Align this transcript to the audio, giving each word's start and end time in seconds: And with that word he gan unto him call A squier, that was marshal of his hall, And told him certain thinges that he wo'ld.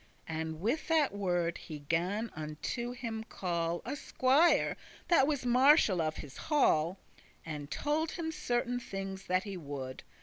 And 0.27 0.59
with 0.61 0.87
that 0.87 1.13
word 1.13 1.59
he 1.59 1.77
gan 1.87 2.31
unto 2.35 2.91
him 2.91 3.23
call 3.23 3.83
A 3.85 3.91
squier, 3.95 4.75
that 5.09 5.27
was 5.27 5.45
marshal 5.45 6.01
of 6.01 6.15
his 6.15 6.37
hall, 6.49 6.97
And 7.45 7.69
told 7.69 8.13
him 8.13 8.31
certain 8.31 8.79
thinges 8.79 9.27
that 9.27 9.43
he 9.43 9.55
wo'ld. 9.57 10.01